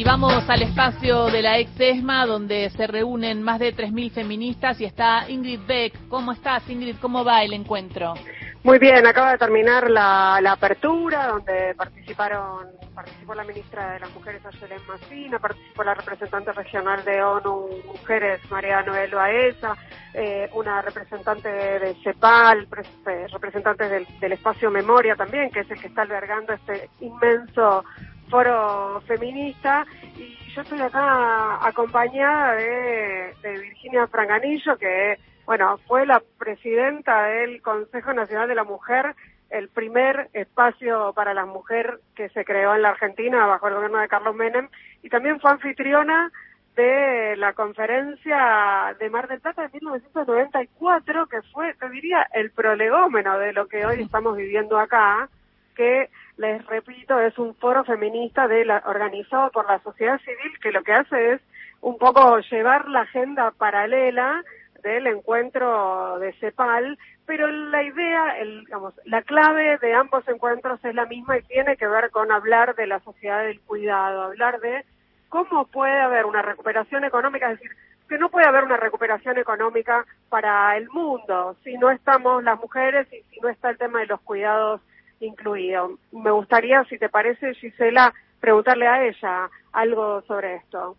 [0.00, 4.80] Y vamos al espacio de la ex ESMA, donde se reúnen más de 3.000 feministas
[4.80, 6.08] y está Ingrid Beck.
[6.08, 6.96] ¿Cómo estás, Ingrid?
[7.02, 8.14] ¿Cómo va el encuentro?
[8.62, 14.40] Muy bien, acaba de terminar la, apertura, donde participaron participó la ministra de las Mujeres,
[14.46, 19.74] Ayelen Massina, participó la representante regional de ONU Mujeres, María Noel Baeza,
[20.14, 22.68] eh, una representante de, CEPAL,
[23.06, 27.84] eh, representantes del, del espacio Memoria también, que es el que está albergando este inmenso
[28.30, 29.84] foro feminista
[30.16, 38.12] y yo estoy acá acompañada de, Virginia Franganillo, que bueno fue la presidenta del Consejo
[38.12, 39.14] Nacional de la Mujer,
[39.50, 43.98] el primer espacio para la mujer que se creó en la Argentina bajo el gobierno
[43.98, 44.68] de Carlos Menem,
[45.02, 46.30] y también fue anfitriona
[46.76, 53.38] de la conferencia de Mar del Plata de 1994, que fue, te diría, el prolegómeno
[53.38, 55.28] de lo que hoy estamos viviendo acá,
[55.74, 60.72] que les repito, es un foro feminista de la, organizado por la sociedad civil que
[60.72, 61.40] lo que hace es
[61.82, 64.42] un poco llevar la agenda paralela
[64.82, 70.94] del encuentro de CEPAL, pero la idea, el, digamos, la clave de ambos encuentros es
[70.94, 74.86] la misma y tiene que ver con hablar de la sociedad del cuidado, hablar de
[75.28, 77.76] cómo puede haber una recuperación económica, es decir,
[78.08, 83.06] que no puede haber una recuperación económica para el mundo si no estamos las mujeres
[83.12, 84.80] y si no está el tema de los cuidados
[85.20, 85.98] incluido.
[86.12, 90.96] Me gustaría, si te parece, Gisela, preguntarle a ella algo sobre esto.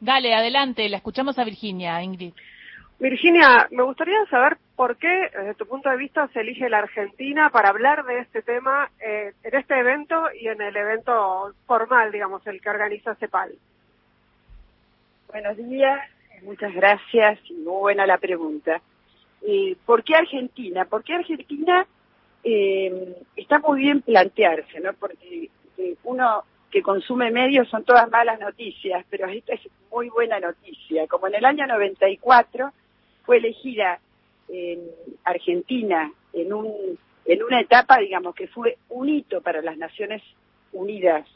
[0.00, 2.32] Dale, adelante, la escuchamos a Virginia, Ingrid.
[3.00, 7.48] Virginia, me gustaría saber por qué, desde tu punto de vista, se elige la Argentina
[7.50, 12.44] para hablar de este tema eh, en este evento y en el evento formal, digamos,
[12.46, 13.52] el que organiza CEPAL.
[15.32, 16.00] Buenos días,
[16.42, 18.80] muchas gracias y muy buena la pregunta.
[19.42, 20.84] Eh, ¿Por qué Argentina?
[20.84, 21.86] ¿Por qué Argentina
[22.44, 24.92] eh, está muy bien plantearse, ¿no?
[24.94, 30.38] Porque eh, uno que consume medios son todas malas noticias, pero esta es muy buena
[30.38, 31.06] noticia.
[31.06, 32.72] Como en el año 94
[33.24, 34.00] fue elegida
[34.48, 34.80] en
[35.24, 40.22] Argentina en, un, en una etapa, digamos, que fue un hito para las Naciones
[40.72, 41.26] Unidas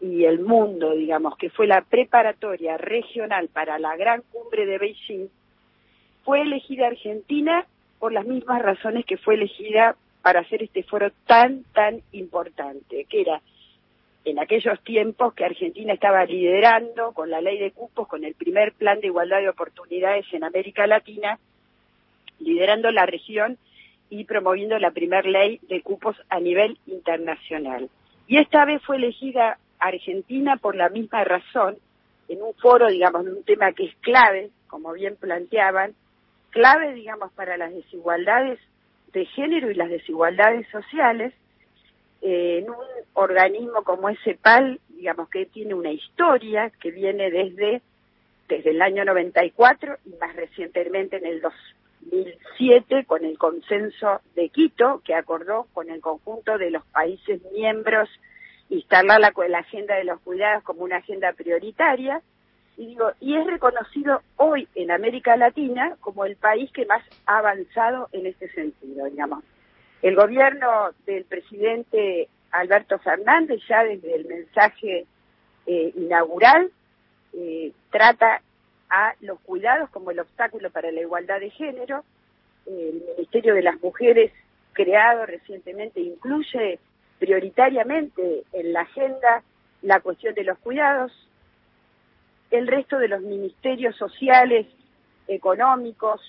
[0.00, 5.28] y el mundo, digamos, que fue la preparatoria regional para la gran cumbre de Beijing,
[6.24, 7.66] fue elegida Argentina
[7.98, 13.20] por las mismas razones que fue elegida para hacer este foro tan, tan importante, que
[13.20, 13.42] era
[14.24, 18.72] en aquellos tiempos que Argentina estaba liderando con la ley de cupos, con el primer
[18.72, 21.38] plan de igualdad de oportunidades en América Latina,
[22.38, 23.58] liderando la región
[24.10, 27.88] y promoviendo la primer ley de cupos a nivel internacional.
[28.28, 31.76] Y esta vez fue elegida Argentina por la misma razón,
[32.28, 35.94] en un foro, digamos, de un tema que es clave, como bien planteaban,
[36.50, 38.60] clave, digamos, para las desigualdades
[39.12, 41.32] de género y las desigualdades sociales
[42.22, 42.76] eh, en un
[43.14, 47.82] organismo como ese PAL, digamos que tiene una historia que viene desde,
[48.48, 55.02] desde el año 94 y más recientemente en el 2007 con el consenso de Quito
[55.04, 58.08] que acordó con el conjunto de los países miembros
[58.68, 62.22] instalar la, la agenda de los cuidados como una agenda prioritaria
[63.20, 68.26] y es reconocido hoy en América Latina como el país que más ha avanzado en
[68.26, 69.44] este sentido, digamos.
[70.02, 75.06] El gobierno del presidente Alberto Fernández ya desde el mensaje
[75.66, 76.70] eh, inaugural
[77.34, 78.42] eh, trata
[78.90, 82.04] a los cuidados como el obstáculo para la igualdad de género.
[82.66, 84.32] el Ministerio de las Mujeres,
[84.72, 86.78] creado recientemente, incluye
[87.18, 89.42] prioritariamente en la agenda
[89.82, 91.12] la cuestión de los cuidados,
[92.52, 94.66] el resto de los ministerios sociales,
[95.26, 96.20] económicos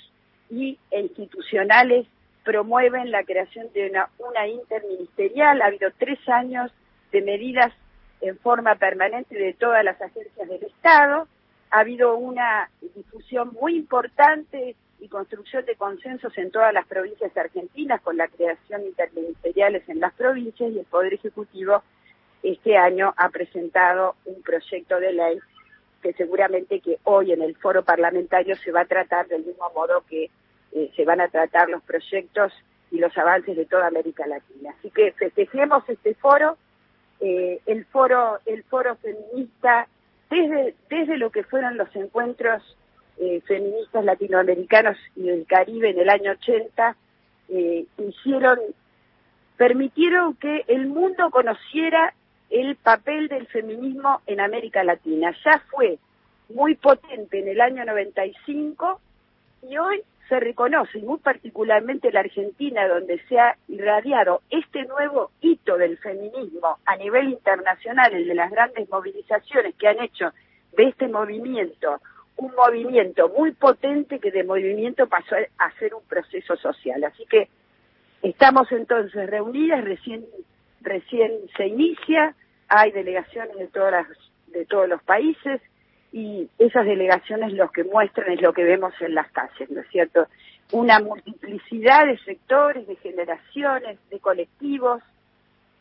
[0.49, 2.07] y, institucionales
[2.43, 5.61] promueven la creación de una, una interministerial.
[5.61, 6.71] Ha habido tres años
[7.11, 7.71] de medidas
[8.21, 11.27] en forma permanente de todas las agencias del Estado.
[11.71, 18.01] Ha habido una difusión muy importante y construcción de consensos en todas las provincias argentinas
[18.01, 21.83] con la creación de interministeriales en las provincias y el Poder Ejecutivo
[22.43, 25.39] este año ha presentado un proyecto de ley
[26.03, 30.03] que seguramente que hoy en el foro parlamentario se va a tratar del mismo modo
[30.07, 30.29] que
[30.73, 32.51] eh, se van a tratar los proyectos
[32.91, 34.75] y los avances de toda América Latina.
[34.77, 36.57] Así que festejemos este foro,
[37.21, 39.87] eh, el foro, el foro feminista,
[40.29, 42.61] desde, desde lo que fueron los encuentros
[43.17, 46.97] eh, feministas latinoamericanos y del Caribe en el año 80,
[47.97, 48.59] hicieron,
[49.57, 52.13] permitieron que el mundo conociera
[52.53, 55.35] el papel del feminismo en América Latina.
[55.43, 55.97] Ya fue
[56.53, 59.01] muy potente en el año 95
[59.69, 65.31] y hoy se reconoce, y muy particularmente la Argentina, donde se ha irradiado este nuevo
[65.41, 70.31] hito del feminismo a nivel internacional, el de las grandes movilizaciones que han hecho
[70.77, 71.99] de este movimiento
[72.35, 77.03] un movimiento muy potente que de movimiento pasó a ser un proceso social.
[77.03, 77.47] Así que
[78.23, 80.25] estamos entonces reunidas, recién,
[80.81, 82.35] recién se inicia,
[82.67, 84.07] hay delegaciones de todas las,
[84.47, 85.61] de todos los países,
[86.11, 89.87] y esas delegaciones lo que muestran es lo que vemos en las calles, ¿no es
[89.89, 90.27] cierto?
[90.71, 95.01] Una multiplicidad de sectores, de generaciones, de colectivos,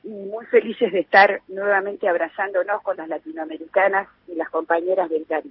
[0.04, 5.40] y muy felices de estar nuevamente abrazándonos con las latinoamericanas y las compañeras del Caribe.